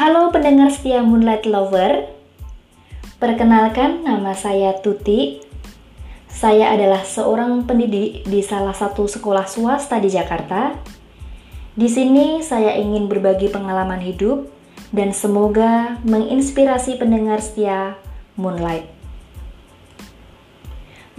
Halo 0.00 0.32
pendengar 0.32 0.72
setia 0.72 1.04
Moonlight 1.04 1.44
Lover. 1.44 2.08
Perkenalkan 3.20 4.00
nama 4.00 4.32
saya 4.32 4.72
Tuti. 4.80 5.44
Saya 6.24 6.72
adalah 6.72 7.04
seorang 7.04 7.68
pendidik 7.68 8.24
di 8.24 8.40
salah 8.40 8.72
satu 8.72 9.04
sekolah 9.04 9.44
swasta 9.44 10.00
di 10.00 10.08
Jakarta. 10.08 10.72
Di 11.76 11.84
sini 11.84 12.40
saya 12.40 12.80
ingin 12.80 13.12
berbagi 13.12 13.52
pengalaman 13.52 14.00
hidup 14.00 14.48
dan 14.88 15.12
semoga 15.12 16.00
menginspirasi 16.08 16.96
pendengar 16.96 17.44
setia 17.44 18.00
Moonlight. 18.40 18.88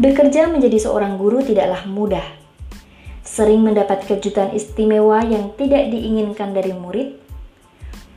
Bekerja 0.02 0.50
menjadi 0.50 0.90
seorang 0.90 1.22
guru 1.22 1.46
tidaklah 1.46 1.86
mudah. 1.86 2.26
Sering 3.22 3.62
mendapat 3.62 4.10
kejutan 4.10 4.58
istimewa 4.58 5.22
yang 5.22 5.54
tidak 5.54 5.94
diinginkan 5.94 6.58
dari 6.58 6.74
murid, 6.74 7.21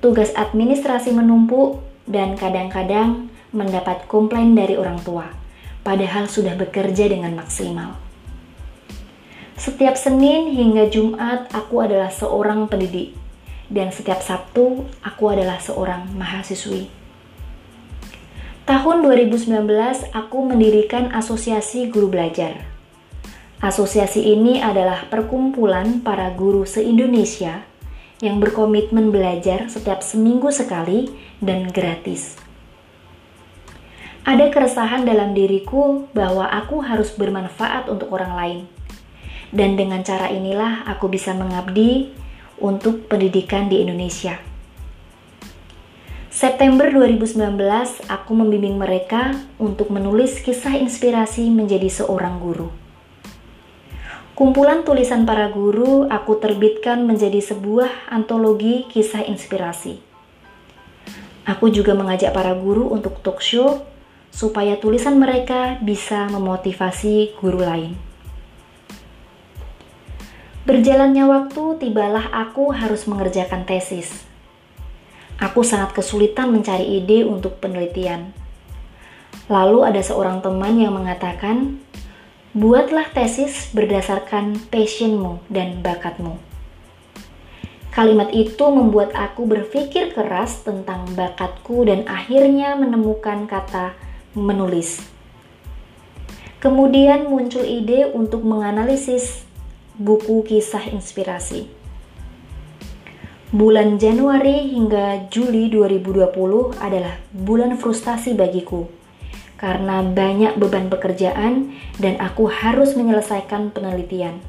tugas 0.05 0.37
administrasi 0.37 1.17
menumpuk, 1.17 1.81
dan 2.05 2.37
kadang-kadang 2.37 3.33
mendapat 3.57 4.05
komplain 4.05 4.53
dari 4.53 4.77
orang 4.77 5.01
tua, 5.01 5.33
padahal 5.81 6.29
sudah 6.29 6.53
bekerja 6.61 7.09
dengan 7.09 7.33
maksimal. 7.33 7.97
Setiap 9.57 9.97
Senin 9.97 10.53
hingga 10.53 10.93
Jumat, 10.93 11.49
aku 11.57 11.81
adalah 11.81 12.13
seorang 12.13 12.69
pendidik, 12.69 13.17
dan 13.73 13.89
setiap 13.89 14.21
Sabtu, 14.21 14.85
aku 15.01 15.25
adalah 15.33 15.57
seorang 15.57 16.13
mahasiswi. 16.13 16.93
Tahun 18.69 18.97
2019 19.09 19.49
aku 20.13 20.39
mendirikan 20.45 21.17
Asosiasi 21.17 21.89
Guru 21.89 22.13
Belajar. 22.13 22.61
Asosiasi 23.65 24.21
ini 24.21 24.61
adalah 24.61 25.09
perkumpulan 25.09 26.05
para 26.05 26.29
guru 26.37 26.69
se-Indonesia 26.69 27.65
yang 28.25 28.41
berkomitmen 28.41 29.13
belajar 29.13 29.69
setiap 29.69 30.01
seminggu 30.01 30.49
sekali 30.49 31.13
dan 31.45 31.69
gratis. 31.69 32.41
Ada 34.25 34.49
keresahan 34.49 35.05
dalam 35.05 35.37
diriku 35.37 36.09
bahwa 36.17 36.49
aku 36.49 36.81
harus 36.81 37.13
bermanfaat 37.13 37.93
untuk 37.93 38.09
orang 38.09 38.33
lain. 38.33 38.61
Dan 39.53 39.77
dengan 39.77 40.01
cara 40.01 40.33
inilah 40.33 40.89
aku 40.89 41.13
bisa 41.13 41.37
mengabdi 41.37 42.09
untuk 42.57 43.05
pendidikan 43.05 43.69
di 43.69 43.85
Indonesia. 43.85 44.41
September 46.33 46.91
2019, 46.91 47.37
aku 48.11 48.33
membimbing 48.35 48.81
mereka 48.81 49.39
untuk 49.61 49.93
menulis 49.93 50.41
kisah 50.43 50.75
inspirasi 50.81 51.47
menjadi 51.53 51.87
seorang 51.87 52.41
guru. 52.43 52.84
Kumpulan 54.35 54.83
tulisan 54.83 55.23
para 55.23 55.47
guru 55.51 56.11
aku 56.11 56.43
terbitkan 56.43 57.07
menjadi 57.07 57.39
sebuah 57.39 58.11
antologi 58.11 58.87
kisah 58.91 59.23
inspirasi. 59.31 60.03
Aku 61.47 61.71
juga 61.71 61.95
mengajak 61.95 62.35
para 62.35 62.51
guru 62.59 62.91
untuk 62.91 63.23
talk 63.23 63.39
show 63.39 63.87
supaya 64.35 64.75
tulisan 64.77 65.23
mereka 65.23 65.79
bisa 65.79 66.27
memotivasi 66.27 67.39
guru 67.39 67.63
lain. 67.63 67.95
Berjalannya 70.67 71.25
waktu, 71.31 71.65
tibalah 71.79 72.33
aku 72.33 72.75
harus 72.75 73.07
mengerjakan 73.07 73.69
tesis 73.69 74.25
Aku 75.43 75.67
sangat 75.67 75.99
kesulitan 75.99 76.55
mencari 76.55 77.03
ide 77.03 77.27
untuk 77.27 77.59
penelitian. 77.59 78.31
Lalu 79.51 79.83
ada 79.83 79.99
seorang 79.99 80.39
teman 80.39 80.79
yang 80.79 80.95
mengatakan, 80.95 81.83
buatlah 82.55 83.11
tesis 83.11 83.75
berdasarkan 83.75 84.71
passionmu 84.71 85.43
dan 85.51 85.83
bakatmu. 85.83 86.39
Kalimat 87.91 88.31
itu 88.31 88.63
membuat 88.71 89.11
aku 89.11 89.43
berpikir 89.43 90.15
keras 90.15 90.63
tentang 90.63 91.03
bakatku 91.19 91.83
dan 91.83 92.07
akhirnya 92.07 92.79
menemukan 92.79 93.51
kata 93.51 93.99
menulis. 94.39 95.03
Kemudian 96.63 97.27
muncul 97.27 97.67
ide 97.67 98.15
untuk 98.15 98.47
menganalisis 98.47 99.43
buku 99.99 100.47
kisah 100.47 100.95
inspirasi. 100.95 101.67
Bulan 103.51 103.99
Januari 103.99 104.71
hingga 104.75 105.27
Juli 105.27 105.71
2020 105.75 106.79
adalah 106.79 107.19
bulan 107.35 107.75
frustasi 107.79 108.35
bagiku 108.39 109.04
karena 109.61 110.03
banyak 110.03 110.59
beban 110.59 110.91
pekerjaan 110.91 111.75
dan 112.01 112.19
aku 112.19 112.51
harus 112.51 112.99
menyelesaikan 112.99 113.71
penelitian. 113.71 114.43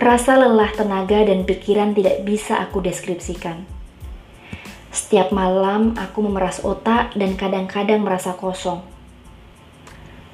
Rasa 0.00 0.34
lelah 0.34 0.72
tenaga 0.74 1.22
dan 1.22 1.46
pikiran 1.46 1.94
tidak 1.94 2.26
bisa 2.26 2.58
aku 2.58 2.82
deskripsikan. 2.82 3.62
Setiap 4.90 5.30
malam 5.30 5.94
aku 5.94 6.26
memeras 6.26 6.60
otak 6.66 7.14
dan 7.14 7.38
kadang-kadang 7.38 8.02
merasa 8.02 8.34
kosong. 8.34 8.82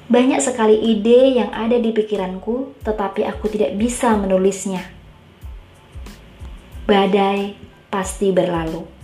Banyak 0.09 0.41
sekali 0.41 0.73
ide 0.89 1.37
yang 1.37 1.53
ada 1.53 1.77
di 1.77 1.93
pikiranku, 1.93 2.81
tetapi 2.81 3.29
aku 3.29 3.45
tidak 3.45 3.77
bisa 3.77 4.17
menulisnya 4.17 4.99
badai 6.89 7.53
pasti 7.93 8.33
berlalu. 8.33 8.98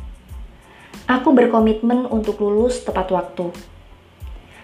Aku 1.05 1.37
berkomitmen 1.37 2.09
untuk 2.09 2.41
lulus 2.41 2.81
tepat 2.81 3.13
waktu. 3.13 3.53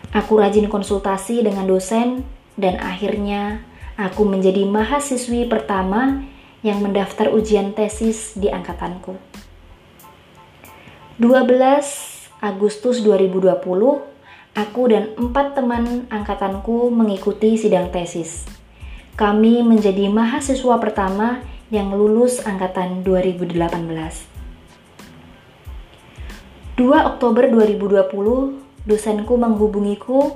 Aku 0.09 0.41
rajin 0.41 0.65
konsultasi 0.65 1.45
dengan 1.45 1.69
dosen 1.69 2.25
dan 2.57 2.81
akhirnya 2.81 3.61
aku 3.93 4.25
menjadi 4.25 4.65
mahasiswi 4.65 5.45
pertama 5.45 6.25
yang 6.65 6.81
mendaftar 6.81 7.29
ujian 7.29 7.77
tesis 7.77 8.33
di 8.33 8.49
angkatanku. 8.49 9.21
12 11.21 12.41
Agustus 12.41 13.05
2020, 13.05 14.01
aku 14.57 14.81
dan 14.89 15.13
empat 15.13 15.53
teman 15.53 16.09
angkatanku 16.09 16.89
mengikuti 16.89 17.53
sidang 17.53 17.93
tesis. 17.93 18.49
Kami 19.13 19.61
menjadi 19.61 20.09
mahasiswa 20.09 20.81
pertama 20.81 21.45
yang 21.69 21.93
lulus 21.93 22.41
angkatan 22.41 23.05
2018. 23.05 24.30
2 26.81 26.89
Oktober 26.89 27.45
2020, 27.45 28.89
dosenku 28.89 29.37
menghubungiku 29.37 30.33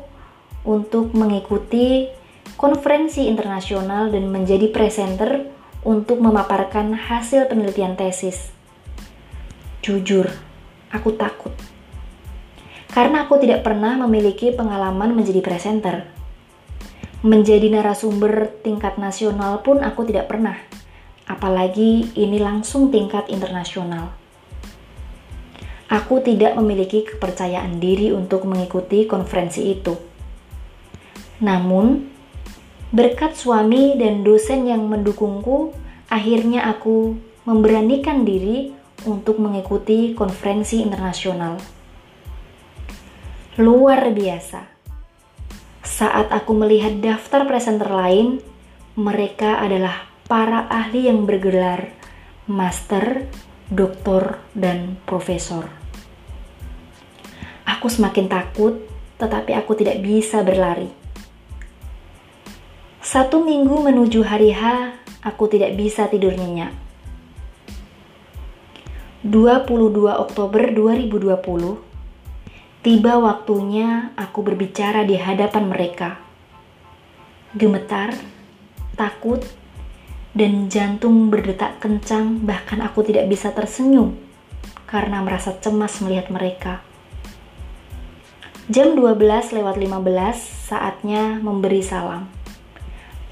untuk 0.61 1.09
mengikuti 1.17 2.05
konferensi 2.53 3.25
internasional 3.25 4.13
dan 4.13 4.29
menjadi 4.29 4.69
presenter 4.69 5.49
untuk 5.81 6.21
memaparkan 6.21 6.93
hasil 6.93 7.49
penelitian 7.49 7.97
tesis. 7.97 8.53
Jujur, 9.81 10.29
aku 10.93 11.17
takut. 11.17 11.49
Karena 12.93 13.25
aku 13.25 13.41
tidak 13.41 13.65
pernah 13.65 13.97
memiliki 14.05 14.53
pengalaman 14.53 15.17
menjadi 15.17 15.41
presenter. 15.41 16.05
Menjadi 17.25 17.73
narasumber 17.73 18.53
tingkat 18.61 19.01
nasional 19.01 19.65
pun 19.65 19.81
aku 19.81 20.05
tidak 20.05 20.29
pernah 20.29 20.61
apalagi 21.25 22.13
ini 22.13 22.37
langsung 22.37 22.93
tingkat 22.93 23.33
internasional. 23.33 24.24
Aku 25.85 26.17
tidak 26.25 26.57
memiliki 26.57 27.05
kepercayaan 27.05 27.77
diri 27.77 28.09
untuk 28.09 28.49
mengikuti 28.49 29.05
konferensi 29.05 29.69
itu. 29.69 29.93
Namun, 31.45 32.09
berkat 32.89 33.37
suami 33.37 33.93
dan 33.99 34.25
dosen 34.25 34.65
yang 34.65 34.87
mendukungku, 34.89 35.75
akhirnya 36.09 36.65
aku 36.65 37.13
memberanikan 37.45 38.25
diri 38.25 38.73
untuk 39.05 39.37
mengikuti 39.37 40.17
konferensi 40.17 40.81
internasional. 40.81 41.61
Luar 43.61 44.09
biasa. 44.09 44.73
Saat 45.85 46.33
aku 46.33 46.51
melihat 46.57 46.97
daftar 46.97 47.45
presenter 47.45 47.87
lain, 47.87 48.41
mereka 48.97 49.61
adalah 49.61 50.09
para 50.25 50.65
ahli 50.65 51.05
yang 51.05 51.29
bergelar 51.29 51.93
master, 52.49 53.29
doktor, 53.71 54.37
dan 54.53 55.01
profesor. 55.09 55.65
Aku 57.65 57.89
semakin 57.89 58.29
takut, 58.29 58.85
tetapi 59.17 59.57
aku 59.57 59.73
tidak 59.73 60.05
bisa 60.05 60.45
berlari. 60.45 60.89
Satu 63.01 63.41
minggu 63.41 63.85
menuju 63.85 64.21
hari 64.25 64.53
H, 64.53 64.93
aku 65.25 65.49
tidak 65.49 65.77
bisa 65.77 66.05
tidur 66.09 66.33
nyenyak. 66.33 66.73
22 69.25 70.13
Oktober 70.13 70.69
2020, 70.69 71.81
tiba 72.85 73.13
waktunya 73.17 74.13
aku 74.13 74.45
berbicara 74.45 75.01
di 75.01 75.17
hadapan 75.17 75.65
mereka. 75.65 76.21
Gemetar, 77.57 78.13
takut, 78.93 79.41
dan 80.35 80.67
jantung 80.67 81.31
berdetak 81.31 81.79
kencang, 81.79 82.43
bahkan 82.43 82.83
aku 82.83 83.07
tidak 83.07 83.31
bisa 83.31 83.55
tersenyum 83.55 84.19
karena 84.85 85.23
merasa 85.23 85.55
cemas 85.55 86.03
melihat 86.03 86.27
mereka. 86.27 86.83
Jam 88.67 88.99
12 88.99 89.55
lewat 89.55 89.75
15 89.79 90.69
saatnya 90.69 91.39
memberi 91.39 91.79
salam. 91.79 92.27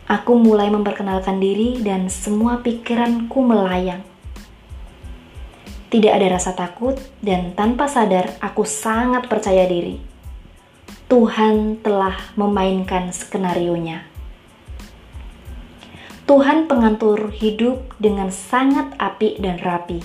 Aku 0.07 0.37
mulai 0.39 0.71
memperkenalkan 0.71 1.43
diri 1.43 1.81
dan 1.83 2.07
semua 2.07 2.63
pikiranku 2.63 3.41
melayang. 3.41 4.05
Tidak 5.89 6.09
ada 6.09 6.37
rasa 6.37 6.57
takut, 6.57 6.97
dan 7.21 7.53
tanpa 7.53 7.85
sadar, 7.85 8.33
aku 8.41 8.65
sangat 8.65 9.29
percaya 9.29 9.69
diri. 9.69 10.01
Tuhan 11.05 11.81
telah 11.85 12.17
memainkan 12.33 13.13
skenario-nya. 13.13 14.12
Tuhan 16.33 16.65
pengatur 16.65 17.29
hidup 17.29 17.93
dengan 18.01 18.33
sangat 18.33 18.97
api 18.97 19.37
dan 19.37 19.61
rapi. 19.61 20.01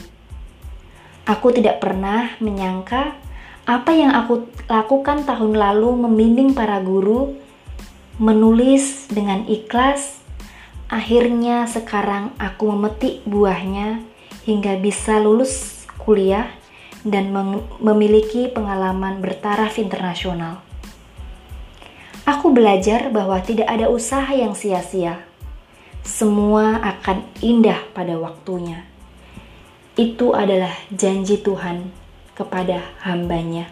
Aku 1.24 1.56
tidak 1.56 1.80
pernah 1.80 2.36
menyangka 2.36 3.16
apa 3.64 3.96
yang 3.96 4.12
aku 4.12 4.44
lakukan 4.68 5.24
tahun 5.24 5.56
lalu 5.56 5.88
membimbing 6.04 6.52
para 6.52 6.84
guru 6.84 7.32
menulis 8.20 9.08
dengan 9.08 9.48
ikhlas. 9.48 10.20
Akhirnya 10.92 11.64
sekarang 11.64 12.36
aku 12.36 12.76
memetik 12.76 13.24
buahnya 13.24 14.04
hingga 14.44 14.76
bisa 14.76 15.16
lulus 15.24 15.88
kuliah 15.96 16.52
dan 17.08 17.32
memiliki 17.80 18.52
pengalaman 18.52 19.24
bertaraf 19.24 19.80
internasional. 19.80 20.60
Aku 22.28 22.52
belajar 22.52 23.08
bahwa 23.08 23.40
tidak 23.40 23.72
ada 23.72 23.88
usaha 23.88 24.28
yang 24.28 24.52
sia-sia. 24.52 25.27
Semua 26.06 26.78
akan 26.82 27.24
indah 27.42 27.82
pada 27.94 28.18
waktunya. 28.18 28.86
Itu 29.98 30.34
adalah 30.34 30.74
janji 30.94 31.42
Tuhan 31.42 31.90
kepada 32.38 32.82
hambanya. 33.02 33.70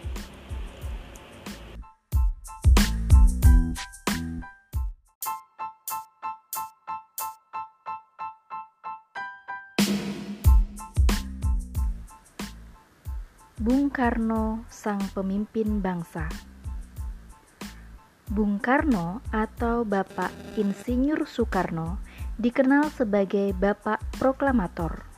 Bung 13.67 13.91
Karno, 13.91 14.63
sang 14.71 15.03
pemimpin 15.11 15.83
bangsa. 15.83 16.31
Bung 18.31 18.63
Karno 18.63 19.23
atau 19.35 19.83
Bapak 19.83 20.59
Insinyur 20.59 21.27
Soekarno 21.27 22.06
dikenal 22.37 22.93
sebagai 22.93 23.57
Bapak 23.57 24.05
Proklamator. 24.21 25.09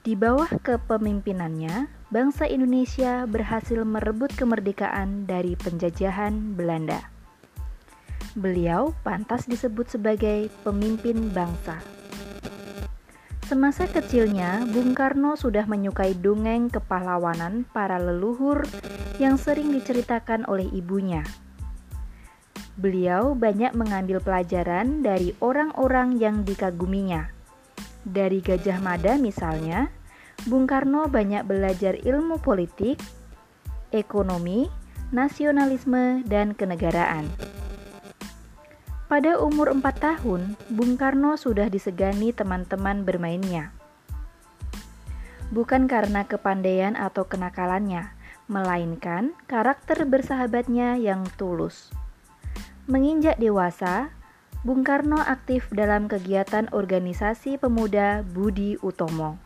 Di 0.00 0.16
bawah 0.16 0.48
kepemimpinannya, 0.48 1.92
bangsa 2.08 2.48
Indonesia 2.48 3.28
berhasil 3.28 3.84
merebut 3.84 4.32
kemerdekaan 4.32 5.28
dari 5.28 5.60
penjajahan 5.60 6.56
Belanda. 6.56 7.04
Beliau 8.32 8.96
pantas 9.04 9.44
disebut 9.44 9.92
sebagai 9.92 10.48
pemimpin 10.64 11.28
bangsa. 11.36 11.84
Semasa 13.44 13.84
kecilnya, 13.84 14.64
Bung 14.72 14.96
Karno 14.96 15.36
sudah 15.36 15.68
menyukai 15.68 16.16
dongeng 16.16 16.72
kepahlawanan 16.72 17.68
para 17.68 18.00
leluhur 18.00 18.64
yang 19.20 19.36
sering 19.36 19.68
diceritakan 19.68 20.48
oleh 20.48 20.70
ibunya. 20.72 21.26
Beliau 22.78 23.34
banyak 23.34 23.74
mengambil 23.74 24.22
pelajaran 24.22 25.02
dari 25.02 25.34
orang-orang 25.42 26.20
yang 26.22 26.46
dikaguminya. 26.46 27.32
Dari 28.06 28.38
Gajah 28.38 28.78
Mada 28.78 29.18
misalnya, 29.18 29.90
Bung 30.48 30.64
Karno 30.64 31.10
banyak 31.10 31.44
belajar 31.44 32.00
ilmu 32.00 32.40
politik, 32.40 32.96
ekonomi, 33.92 34.70
nasionalisme, 35.12 36.24
dan 36.24 36.56
kenegaraan. 36.56 37.28
Pada 39.10 39.42
umur 39.42 39.74
4 39.74 39.82
tahun, 39.98 40.54
Bung 40.70 40.94
Karno 40.94 41.34
sudah 41.34 41.66
disegani 41.66 42.30
teman-teman 42.30 43.02
bermainnya. 43.02 43.74
Bukan 45.50 45.90
karena 45.90 46.22
kepandaian 46.30 46.94
atau 46.94 47.26
kenakalannya, 47.26 48.14
melainkan 48.46 49.34
karakter 49.50 50.06
bersahabatnya 50.06 50.94
yang 50.94 51.26
tulus. 51.34 51.90
Menginjak 52.90 53.38
dewasa, 53.38 54.10
Bung 54.66 54.82
Karno 54.82 55.22
aktif 55.22 55.70
dalam 55.70 56.10
kegiatan 56.10 56.66
organisasi 56.74 57.56
pemuda 57.56 58.26
Budi 58.26 58.76
Utomo. 58.82 59.38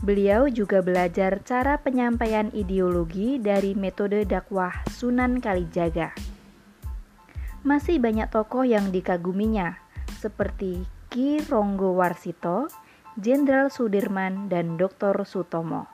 Beliau 0.00 0.48
juga 0.48 0.80
belajar 0.80 1.44
cara 1.44 1.76
penyampaian 1.76 2.48
ideologi 2.56 3.36
dari 3.36 3.76
metode 3.76 4.24
dakwah 4.24 4.72
Sunan 4.88 5.44
Kalijaga 5.44 6.36
masih 7.66 7.98
banyak 7.98 8.30
tokoh 8.30 8.62
yang 8.62 8.94
dikaguminya, 8.94 9.82
seperti 10.22 10.86
Ki 11.10 11.42
Ronggo 11.42 11.98
Warsito, 11.98 12.70
Jenderal 13.18 13.74
Sudirman, 13.74 14.46
dan 14.46 14.78
Dr. 14.78 15.26
Sutomo. 15.26 15.90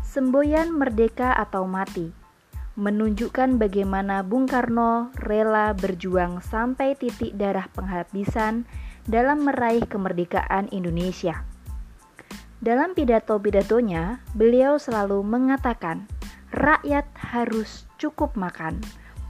Semboyan 0.00 0.72
Merdeka 0.72 1.36
atau 1.36 1.68
Mati 1.68 2.21
menunjukkan 2.72 3.60
bagaimana 3.60 4.24
Bung 4.24 4.48
Karno 4.48 5.12
rela 5.20 5.76
berjuang 5.76 6.40
sampai 6.40 6.96
titik 6.96 7.36
darah 7.36 7.68
penghabisan 7.76 8.64
dalam 9.04 9.44
meraih 9.44 9.84
kemerdekaan 9.84 10.72
Indonesia. 10.72 11.44
Dalam 12.62 12.94
pidato-pidatonya, 12.94 14.22
beliau 14.38 14.78
selalu 14.78 15.20
mengatakan, 15.26 16.06
rakyat 16.54 17.04
harus 17.18 17.90
cukup 17.98 18.38
makan, 18.38 18.78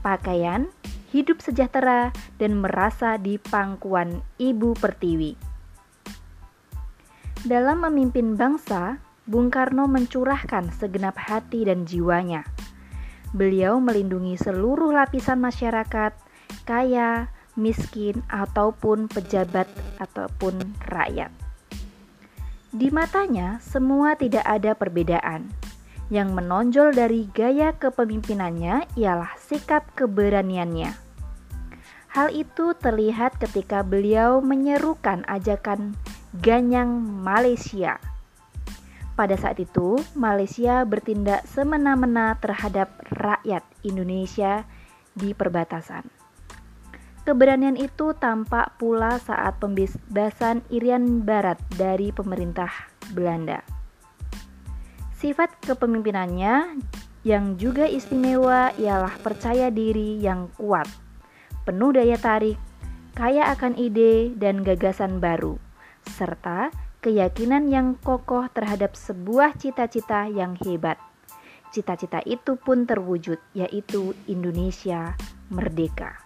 pakaian, 0.05 0.69
hidup 1.09 1.41
sejahtera, 1.41 2.13
dan 2.37 2.61
merasa 2.61 3.17
di 3.17 3.41
pangkuan 3.41 4.21
Ibu 4.37 4.77
Pertiwi. 4.77 5.33
Dalam 7.43 7.83
memimpin 7.83 8.37
bangsa, 8.37 9.01
Bung 9.25 9.49
Karno 9.49 9.89
mencurahkan 9.89 10.69
segenap 10.69 11.17
hati 11.17 11.65
dan 11.65 11.89
jiwanya. 11.89 12.52
Beliau 13.33 13.81
melindungi 13.81 14.37
seluruh 14.37 14.93
lapisan 14.93 15.41
masyarakat, 15.41 16.13
kaya, 16.69 17.33
miskin, 17.57 18.21
ataupun 18.29 19.09
pejabat 19.09 19.65
ataupun 19.97 20.61
rakyat. 20.85 21.33
Di 22.73 22.93
matanya, 22.93 23.57
semua 23.61 24.13
tidak 24.17 24.45
ada 24.45 24.77
perbedaan 24.77 25.49
yang 26.13 26.37
menonjol 26.37 26.93
dari 26.93 27.25
gaya 27.33 27.73
kepemimpinannya 27.73 28.85
ialah 28.93 29.33
sikap 29.41 29.89
keberaniannya. 29.97 30.93
Hal 32.13 32.29
itu 32.29 32.77
terlihat 32.77 33.41
ketika 33.41 33.81
beliau 33.81 34.37
menyerukan 34.37 35.25
ajakan 35.25 35.97
Ganyang 36.37 37.01
Malaysia. 37.01 37.97
Pada 39.13 39.37
saat 39.37 39.61
itu, 39.61 40.01
Malaysia 40.17 40.81
bertindak 40.89 41.45
semena-mena 41.45 42.33
terhadap 42.41 42.97
rakyat 43.13 43.61
Indonesia 43.85 44.65
di 45.13 45.37
perbatasan. 45.37 46.09
Keberanian 47.23 47.77
itu 47.77 48.11
tampak 48.17 48.75
pula 48.81 49.21
saat 49.21 49.61
pembebasan 49.61 50.65
Irian 50.73 51.23
Barat 51.23 51.61
dari 51.77 52.09
pemerintah 52.09 52.67
Belanda. 53.13 53.63
Sifat 55.15 55.55
kepemimpinannya 55.63 56.83
yang 57.23 57.55
juga 57.55 57.87
istimewa 57.87 58.75
ialah 58.75 59.15
percaya 59.23 59.71
diri 59.71 60.19
yang 60.19 60.51
kuat, 60.59 60.89
penuh 61.63 61.95
daya 61.95 62.19
tarik, 62.19 62.59
kaya 63.15 63.47
akan 63.55 63.79
ide 63.79 64.35
dan 64.35 64.59
gagasan 64.65 65.23
baru, 65.23 65.55
serta 66.03 66.75
keyakinan 67.03 67.67
yang 67.67 67.99
kokoh 67.99 68.47
terhadap 68.47 68.95
sebuah 68.95 69.59
cita-cita 69.59 70.31
yang 70.31 70.55
hebat. 70.63 70.95
Cita-cita 71.75 72.23
itu 72.23 72.55
pun 72.55 72.87
terwujud, 72.87 73.43
yaitu 73.51 74.15
Indonesia 74.31 75.11
merdeka. 75.51 76.22